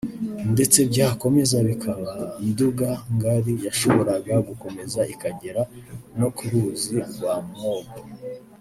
ndetse 0.53 0.79
byakomeza 0.91 1.57
bikaba 1.69 2.11
Nduga-Ngari 2.47 3.53
yashoboraga 3.65 4.33
gukomeza 4.47 5.01
ikagera 5.13 5.61
no 6.19 6.27
ku 6.35 6.43
ruzi 6.51 6.97
rwa 7.11 7.33
Mwogo 7.49 7.97